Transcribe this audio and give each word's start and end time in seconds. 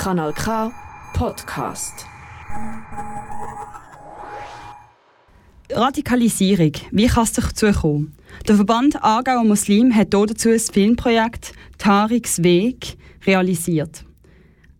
Kanal 0.00 0.32
K 0.32 0.72
Podcast. 1.12 2.06
Radikalisierung, 5.70 6.72
wie 6.90 7.06
kann 7.06 7.24
es 7.24 7.34
dazu 7.34 7.70
kommen? 7.70 8.16
Der 8.48 8.56
Verband 8.56 9.04
Aargauer 9.04 9.44
Muslim 9.44 9.94
hat 9.94 10.14
dazu 10.14 10.52
das 10.52 10.70
Filmprojekt 10.70 11.52
Tariks 11.76 12.42
Weg 12.42 12.96
realisiert. 13.26 14.06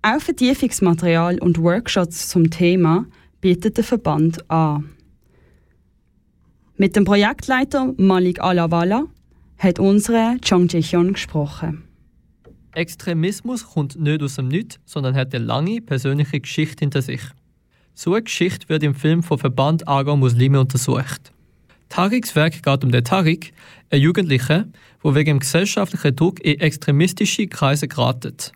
Auch 0.01 0.23
Vertiefungsmaterial 0.23 1.39
und 1.39 1.63
Workshops 1.63 2.31
zum 2.31 2.49
Thema 2.49 3.05
bietet 3.43 3.77
der 3.77 3.85
Verband 3.85 4.51
an. 4.51 4.89
Mit 6.79 6.97
dem 6.97 7.05
Projektleiter 7.05 7.93
Malik 7.99 8.41
Alawala 8.41 9.05
hat 9.59 9.79
unsere 9.81 10.39
Chong 10.41 10.69
Jihyun 10.69 11.13
gesprochen. 11.13 11.90
Extremismus 12.73 13.67
kommt 13.67 13.99
nicht 13.99 14.23
aus 14.23 14.37
dem 14.37 14.49
Nichts, 14.49 14.79
sondern 14.85 15.17
hat 15.17 15.35
eine 15.35 15.45
lange 15.45 15.81
persönliche 15.81 16.41
Geschichte 16.41 16.81
hinter 16.81 17.03
sich. 17.03 17.23
So 17.95 18.15
eine 18.15 18.23
Geschichte 18.23 18.69
wird 18.69 18.83
im 18.83 18.95
Film 18.95 19.23
vom 19.23 19.39
Verband 19.39 19.89
Aargau 19.89 20.17
Muslime 20.17 20.61
untersucht. 20.61 21.33
Tariks 21.89 22.37
Werk 22.37 22.63
geht 22.63 22.85
um 22.85 22.93
den 22.93 23.03
Tarik, 23.03 23.53
einen 23.91 24.03
Jugendlichen, 24.03 24.73
der 25.03 25.15
wegen 25.15 25.37
dem 25.37 25.39
gesellschaftlichen 25.41 26.15
Druck 26.15 26.41
in 26.45 26.61
extremistische 26.61 27.49
Kreise 27.49 27.89
geratet. 27.89 28.53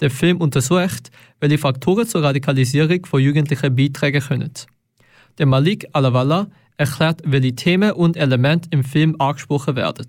Der 0.00 0.10
Film 0.10 0.36
untersucht, 0.36 1.10
welche 1.40 1.58
Faktoren 1.58 2.06
zur 2.06 2.22
Radikalisierung 2.22 3.06
von 3.06 3.22
Jugendlichen 3.22 3.74
beitragen 3.74 4.20
können. 4.20 4.52
Der 5.38 5.46
Malik 5.46 5.88
Alawala 5.92 6.48
erklärt, 6.76 7.22
welche 7.24 7.54
Themen 7.54 7.92
und 7.92 8.16
Elemente 8.16 8.68
im 8.70 8.84
Film 8.84 9.16
angesprochen 9.18 9.74
werden. 9.74 10.06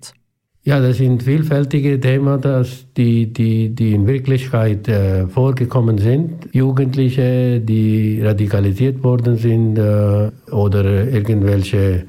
Ja, 0.64 0.82
das 0.82 0.98
sind 0.98 1.24
vielfältige 1.24 2.02
Themen, 2.02 2.42
dass 2.42 2.86
die, 2.98 3.32
die, 3.32 3.70
die 3.70 3.94
in 3.94 4.06
Wirklichkeit 4.08 4.90
äh, 4.90 5.26
vorgekommen 5.26 5.98
sind. 5.98 6.50
Jugendliche, 6.52 7.62
die 7.62 8.22
radikalisiert 8.22 9.02
worden 9.02 9.38
sind 9.38 9.78
äh, 9.78 10.30
oder 10.52 11.08
irgendwelche 11.08 12.04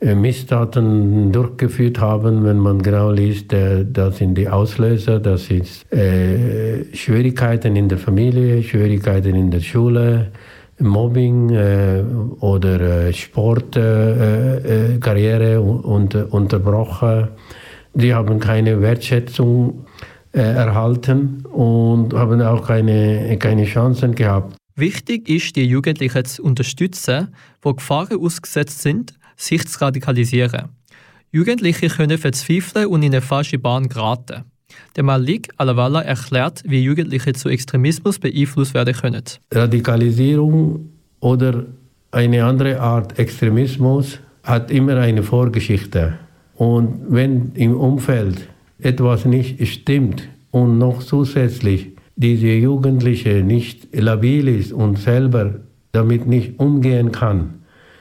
äh, 0.00 0.14
Misstaten 0.16 1.30
durchgeführt 1.30 2.00
haben, 2.00 2.44
wenn 2.44 2.58
man 2.58 2.82
genau 2.82 3.12
liest, 3.12 3.52
äh, 3.52 3.86
das 3.90 4.18
sind 4.18 4.36
die 4.36 4.48
Auslöser, 4.48 5.20
das 5.20 5.46
sind 5.46 5.68
äh, 5.92 6.84
Schwierigkeiten 6.94 7.76
in 7.76 7.88
der 7.88 7.98
Familie, 7.98 8.60
Schwierigkeiten 8.64 9.36
in 9.36 9.52
der 9.52 9.60
Schule, 9.60 10.32
Mobbing 10.80 11.50
äh, 11.50 12.02
oder 12.40 13.12
Sportkarriere 13.12 15.60
und, 15.60 16.16
unterbrochen 16.16 17.28
die 17.94 18.14
haben 18.14 18.40
keine 18.40 18.80
Wertschätzung 18.80 19.86
äh, 20.32 20.40
erhalten 20.40 21.44
und 21.46 22.12
haben 22.12 22.42
auch 22.42 22.66
keine, 22.66 23.36
keine 23.38 23.64
Chancen 23.64 24.14
gehabt. 24.14 24.56
Wichtig 24.76 25.28
ist, 25.28 25.54
die 25.54 25.64
Jugendlichen 25.64 26.24
zu 26.24 26.42
unterstützen, 26.42 27.28
die 27.64 27.76
Gefahren 27.76 28.18
ausgesetzt 28.20 28.82
sind, 28.82 29.14
sich 29.36 29.66
zu 29.68 29.80
radikalisieren. 29.80 30.70
Jugendliche 31.30 31.88
können 31.88 32.18
verzweifeln 32.18 32.86
und 32.86 33.02
in 33.02 33.12
eine 33.12 33.20
falsche 33.20 33.58
Bahn 33.58 33.88
geraten. 33.88 34.44
Der 34.96 35.04
Malik 35.04 35.48
Alawala 35.56 36.02
erklärt, 36.02 36.62
wie 36.66 36.82
Jugendliche 36.82 37.32
zu 37.32 37.48
Extremismus 37.48 38.18
beeinflusst 38.18 38.74
werden 38.74 38.94
können. 38.94 39.22
Radikalisierung 39.52 40.90
oder 41.20 41.66
eine 42.10 42.44
andere 42.44 42.80
Art 42.80 43.18
Extremismus 43.18 44.18
hat 44.42 44.70
immer 44.70 44.96
eine 44.96 45.22
Vorgeschichte. 45.22 46.18
Und 46.56 47.06
wenn 47.08 47.52
im 47.54 47.76
Umfeld 47.76 48.48
etwas 48.78 49.24
nicht 49.24 49.66
stimmt 49.66 50.28
und 50.50 50.78
noch 50.78 51.02
zusätzlich 51.02 51.92
diese 52.16 52.48
Jugendliche 52.48 53.42
nicht 53.42 53.88
labil 53.94 54.48
ist 54.48 54.72
und 54.72 54.98
selber 54.98 55.54
damit 55.92 56.26
nicht 56.26 56.58
umgehen 56.58 57.10
kann 57.12 57.54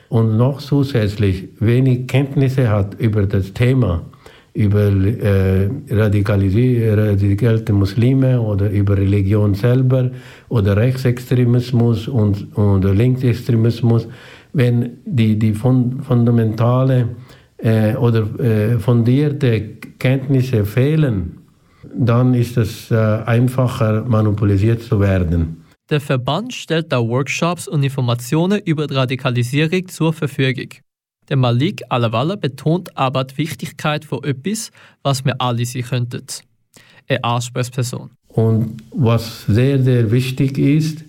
und 0.09 0.37
noch 0.37 0.59
zusätzlich 0.59 1.49
wenig 1.59 2.07
Kenntnisse 2.07 2.69
hat 2.69 2.99
über 2.99 3.25
das 3.25 3.53
Thema, 3.53 4.05
über 4.53 4.91
äh, 4.91 5.69
radikalisierte 5.89 7.73
Muslime 7.73 8.39
oder 8.39 8.69
über 8.69 8.97
Religion 8.97 9.55
selber 9.55 10.11
oder 10.49 10.77
Rechtsextremismus 10.77 12.07
und, 12.07 12.55
und 12.55 12.83
Linksextremismus, 12.83 14.07
wenn 14.53 14.97
die, 15.05 15.39
die 15.39 15.53
fundamentale 15.53 17.09
äh, 17.63 17.95
oder 17.95 18.27
äh, 18.39 18.77
fundierte 18.77 19.61
Kenntnisse 19.97 20.65
fehlen, 20.65 21.37
dann 21.95 22.33
ist 22.33 22.57
es 22.57 22.91
äh, 22.91 22.95
einfacher, 22.95 24.03
manipuliert 24.03 24.81
zu 24.81 24.99
werden. 24.99 25.63
Der 25.89 26.01
Verband 26.01 26.53
stellt 26.53 26.91
da 26.91 26.99
Workshops 26.99 27.67
und 27.67 27.83
Informationen 27.83 28.59
über 28.65 28.87
die 28.87 28.95
Radikalisierung 28.95 29.87
zur 29.87 30.11
Verfügung. 30.11 30.69
Der 31.29 31.37
Malik 31.37 31.81
Alawala 31.89 32.35
betont 32.35 32.95
aber 32.97 33.23
die 33.23 33.37
Wichtigkeit 33.37 34.03
von 34.03 34.23
etwas, 34.23 34.71
was 35.03 35.23
wir 35.23 35.39
alle 35.39 35.65
sein 35.65 35.83
könnten. 35.83 36.25
Eine 37.07 37.23
Ansprechperson. 37.23 38.09
Und 38.27 38.81
was 38.91 39.45
sehr, 39.45 39.81
sehr 39.81 40.11
wichtig 40.11 40.57
ist, 40.57 41.05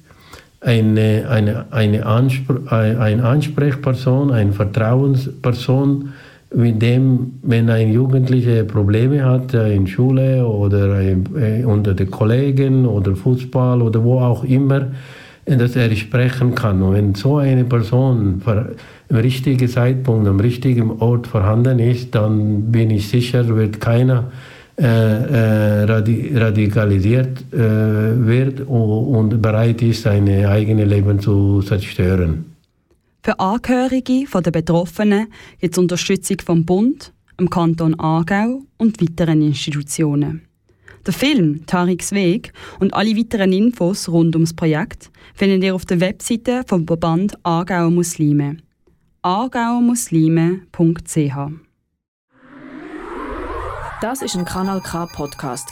eine, 0.60 1.28
eine, 1.28 1.66
eine, 1.72 2.06
Anspr 2.06 2.70
eine 2.70 3.24
Ansprechperson, 3.24 4.30
eine 4.30 4.52
Vertrauensperson, 4.52 6.12
mit 6.52 6.80
dem, 6.82 7.38
wenn 7.42 7.68
ein 7.70 7.92
Jugendlicher 7.92 8.64
Probleme 8.64 9.24
hat 9.24 9.54
äh, 9.54 9.74
in 9.74 9.86
Schule 9.86 10.46
oder 10.46 11.00
äh, 11.00 11.64
unter 11.64 11.94
den 11.94 12.10
Kollegen 12.10 12.86
oder 12.86 13.16
Fußball 13.16 13.82
oder 13.82 14.02
wo 14.02 14.20
auch 14.20 14.44
immer, 14.44 14.88
äh, 15.44 15.56
dass 15.56 15.76
er 15.76 15.94
sprechen 15.96 16.54
kann. 16.54 16.82
Und 16.82 16.94
wenn 16.94 17.14
so 17.14 17.38
eine 17.38 17.64
Person 17.64 18.42
im 19.08 19.16
richtigen 19.16 19.68
Zeitpunkt, 19.68 20.28
am 20.28 20.40
richtigen 20.40 20.90
Ort 21.00 21.26
vorhanden 21.26 21.78
ist, 21.78 22.14
dann 22.14 22.70
bin 22.70 22.90
ich 22.90 23.08
sicher, 23.08 23.48
wird 23.48 23.80
keiner 23.80 24.30
äh, 24.76 24.86
äh, 24.86 25.84
radikalisiert 25.84 27.44
äh, 27.52 27.58
wird 27.58 28.60
und 28.62 29.40
bereit 29.40 29.80
ist, 29.82 30.02
sein 30.02 30.28
eigenes 30.46 30.88
Leben 30.88 31.20
zu 31.20 31.62
zerstören. 31.62 32.53
Für 33.24 33.40
Angehörige 33.40 34.26
der 34.26 34.50
Betroffenen 34.50 35.28
gibt 35.58 35.72
es 35.72 35.78
Unterstützung 35.78 36.36
vom 36.44 36.66
Bund, 36.66 37.14
dem 37.40 37.48
Kanton 37.48 37.98
Aargau 37.98 38.60
und 38.76 39.00
weiteren 39.00 39.40
Institutionen. 39.40 40.46
Der 41.06 41.14
Film 41.14 41.64
Tariks 41.64 42.12
Weg 42.12 42.52
und 42.80 42.92
alle 42.92 43.16
weiteren 43.16 43.54
Infos 43.54 44.10
rund 44.10 44.36
ums 44.36 44.52
Projekt 44.52 45.10
findet 45.34 45.64
ihr 45.64 45.74
auf 45.74 45.86
der 45.86 46.00
Webseite 46.00 46.64
vom 46.66 46.86
Verband 46.86 47.38
Aargauer 47.44 47.90
Muslime 47.90 48.58
aargauermuslime.ch 49.22 51.36
Das 54.02 54.20
ist 54.20 54.36
ein 54.36 54.44
Kanal 54.44 54.82
K 54.82 55.06
Podcast 55.06 55.70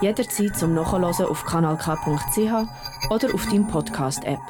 Jederzeit 0.00 0.56
zum 0.56 0.74
Nachhören 0.74 1.04
auf 1.04 1.44
kanalk.ch 1.44 3.10
oder 3.10 3.32
auf 3.32 3.46
deinem 3.46 3.68
Podcast 3.68 4.24
App. 4.24 4.40